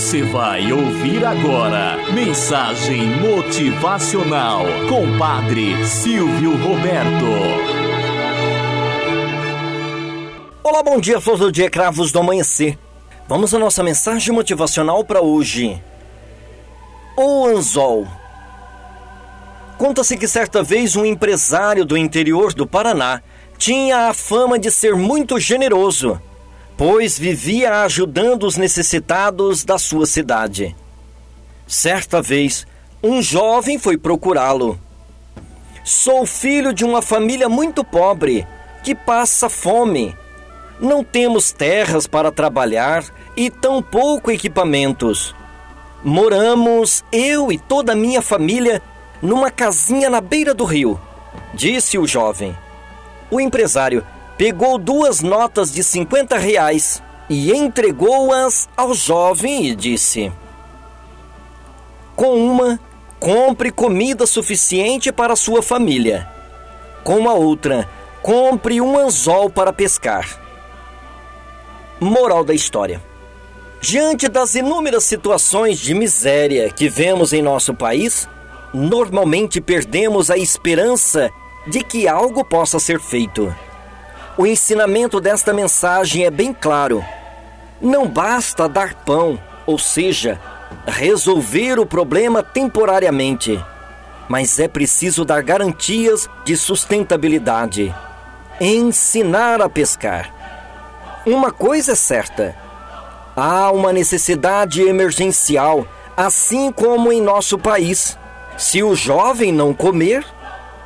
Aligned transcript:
Você 0.00 0.22
vai 0.22 0.72
ouvir 0.72 1.22
agora 1.26 1.98
Mensagem 2.14 3.04
Motivacional 3.18 4.64
com 4.88 5.18
Padre 5.18 5.84
Silvio 5.84 6.52
Roberto. 6.56 7.26
Olá, 10.64 10.82
bom 10.82 10.98
dia, 10.98 11.20
flor 11.20 11.36
do 11.36 11.52
dia, 11.52 11.68
cravos 11.68 12.10
do 12.12 12.18
amanhecer. 12.18 12.78
Vamos 13.28 13.52
à 13.52 13.58
nossa 13.58 13.82
mensagem 13.82 14.32
motivacional 14.32 15.04
para 15.04 15.20
hoje. 15.20 15.78
O 17.14 17.44
anzol. 17.48 18.08
Conta-se 19.76 20.16
que 20.16 20.26
certa 20.26 20.62
vez 20.62 20.96
um 20.96 21.04
empresário 21.04 21.84
do 21.84 21.94
interior 21.94 22.54
do 22.54 22.66
Paraná 22.66 23.20
tinha 23.58 24.08
a 24.08 24.14
fama 24.14 24.58
de 24.58 24.70
ser 24.70 24.96
muito 24.96 25.38
generoso 25.38 26.18
pois 26.80 27.18
vivia 27.18 27.82
ajudando 27.82 28.44
os 28.44 28.56
necessitados 28.56 29.64
da 29.66 29.76
sua 29.76 30.06
cidade. 30.06 30.74
Certa 31.66 32.22
vez, 32.22 32.66
um 33.02 33.20
jovem 33.20 33.78
foi 33.78 33.98
procurá-lo. 33.98 34.80
Sou 35.84 36.24
filho 36.24 36.72
de 36.72 36.82
uma 36.82 37.02
família 37.02 37.50
muito 37.50 37.84
pobre 37.84 38.46
que 38.82 38.94
passa 38.94 39.50
fome. 39.50 40.16
Não 40.80 41.04
temos 41.04 41.52
terras 41.52 42.06
para 42.06 42.32
trabalhar 42.32 43.04
e 43.36 43.50
tampouco 43.50 44.30
equipamentos. 44.30 45.36
Moramos, 46.02 47.04
eu 47.12 47.52
e 47.52 47.58
toda 47.58 47.92
a 47.92 47.94
minha 47.94 48.22
família, 48.22 48.80
numa 49.20 49.50
casinha 49.50 50.08
na 50.08 50.22
beira 50.22 50.54
do 50.54 50.64
rio, 50.64 50.98
disse 51.52 51.98
o 51.98 52.06
jovem. 52.06 52.56
O 53.30 53.38
empresário 53.38 54.02
pegou 54.40 54.78
duas 54.78 55.20
notas 55.20 55.70
de 55.70 55.84
50 55.84 56.38
reais 56.38 57.02
e 57.28 57.52
entregou-as 57.52 58.70
ao 58.74 58.94
jovem 58.94 59.66
e 59.66 59.76
disse: 59.76 60.32
Com 62.16 62.36
uma, 62.36 62.80
compre 63.18 63.70
comida 63.70 64.26
suficiente 64.26 65.12
para 65.12 65.36
sua 65.36 65.60
família. 65.60 66.26
Com 67.04 67.28
a 67.28 67.34
outra, 67.34 67.86
compre 68.22 68.80
um 68.80 68.98
anzol 68.98 69.50
para 69.50 69.74
pescar. 69.74 70.26
Moral 72.00 72.42
da 72.42 72.54
história. 72.54 72.98
Diante 73.78 74.26
das 74.26 74.54
inúmeras 74.54 75.04
situações 75.04 75.78
de 75.78 75.92
miséria 75.92 76.70
que 76.70 76.88
vemos 76.88 77.34
em 77.34 77.42
nosso 77.42 77.74
país, 77.74 78.26
normalmente 78.72 79.60
perdemos 79.60 80.30
a 80.30 80.38
esperança 80.38 81.30
de 81.66 81.84
que 81.84 82.08
algo 82.08 82.42
possa 82.42 82.78
ser 82.78 82.98
feito. 82.98 83.54
O 84.38 84.46
ensinamento 84.46 85.20
desta 85.20 85.52
mensagem 85.52 86.24
é 86.24 86.30
bem 86.30 86.52
claro. 86.52 87.04
Não 87.80 88.06
basta 88.06 88.68
dar 88.68 88.94
pão, 88.94 89.38
ou 89.66 89.78
seja, 89.78 90.40
resolver 90.86 91.78
o 91.78 91.86
problema 91.86 92.42
temporariamente, 92.42 93.62
mas 94.28 94.58
é 94.58 94.68
preciso 94.68 95.24
dar 95.24 95.42
garantias 95.42 96.28
de 96.44 96.56
sustentabilidade. 96.56 97.94
Ensinar 98.60 99.60
a 99.60 99.68
pescar. 99.68 100.32
Uma 101.26 101.50
coisa 101.50 101.92
é 101.92 101.96
certa: 101.96 102.54
há 103.36 103.70
uma 103.72 103.92
necessidade 103.92 104.82
emergencial, 104.82 105.86
assim 106.16 106.70
como 106.70 107.12
em 107.12 107.20
nosso 107.20 107.58
país. 107.58 108.16
Se 108.56 108.82
o 108.82 108.94
jovem 108.94 109.52
não 109.52 109.74
comer, 109.74 110.24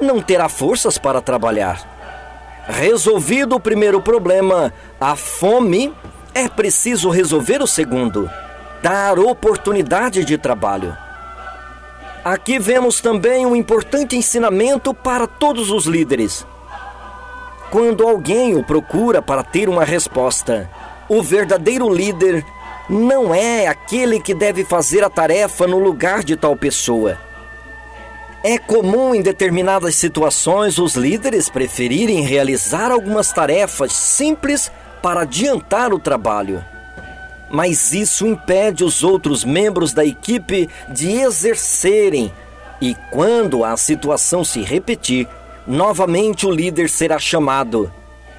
não 0.00 0.20
terá 0.20 0.48
forças 0.48 0.98
para 0.98 1.20
trabalhar. 1.20 1.99
Resolvido 2.70 3.56
o 3.56 3.60
primeiro 3.60 4.00
problema, 4.00 4.72
a 5.00 5.16
fome, 5.16 5.92
é 6.32 6.48
preciso 6.48 7.10
resolver 7.10 7.60
o 7.60 7.66
segundo, 7.66 8.30
dar 8.80 9.18
oportunidade 9.18 10.24
de 10.24 10.38
trabalho. 10.38 10.96
Aqui 12.24 12.60
vemos 12.60 13.00
também 13.00 13.44
um 13.44 13.56
importante 13.56 14.16
ensinamento 14.16 14.94
para 14.94 15.26
todos 15.26 15.68
os 15.72 15.86
líderes. 15.86 16.46
Quando 17.72 18.06
alguém 18.06 18.56
o 18.56 18.62
procura 18.62 19.20
para 19.20 19.42
ter 19.42 19.68
uma 19.68 19.84
resposta, 19.84 20.70
o 21.08 21.24
verdadeiro 21.24 21.92
líder 21.92 22.46
não 22.88 23.34
é 23.34 23.66
aquele 23.66 24.20
que 24.20 24.32
deve 24.32 24.64
fazer 24.64 25.02
a 25.02 25.10
tarefa 25.10 25.66
no 25.66 25.80
lugar 25.80 26.22
de 26.22 26.36
tal 26.36 26.54
pessoa 26.54 27.18
é 28.42 28.56
comum 28.58 29.14
em 29.14 29.20
determinadas 29.20 29.94
situações 29.96 30.78
os 30.78 30.94
líderes 30.94 31.50
preferirem 31.50 32.22
realizar 32.22 32.90
algumas 32.90 33.32
tarefas 33.32 33.92
simples 33.92 34.72
para 35.02 35.22
adiantar 35.22 35.92
o 35.92 35.98
trabalho. 35.98 36.64
Mas 37.50 37.92
isso 37.92 38.26
impede 38.26 38.82
os 38.82 39.02
outros 39.02 39.44
membros 39.44 39.92
da 39.92 40.04
equipe 40.04 40.68
de 40.88 41.10
exercerem, 41.10 42.32
e 42.80 42.94
quando 43.10 43.62
a 43.64 43.76
situação 43.76 44.42
se 44.42 44.62
repetir, 44.62 45.28
novamente 45.66 46.46
o 46.46 46.50
líder 46.50 46.88
será 46.88 47.18
chamado, 47.18 47.92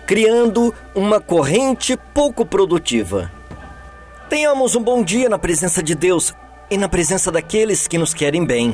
criando 0.07 0.73
uma 0.95 1.19
corrente 1.19 1.95
pouco 2.13 2.43
produtiva. 2.43 3.31
Tenhamos 4.29 4.75
um 4.75 4.81
bom 4.81 5.03
dia 5.03 5.29
na 5.29 5.37
presença 5.37 5.83
de 5.83 5.93
Deus 5.93 6.33
e 6.71 6.77
na 6.77 6.89
presença 6.89 7.31
daqueles 7.31 7.87
que 7.87 7.97
nos 7.97 8.13
querem 8.13 8.45
bem. 8.45 8.73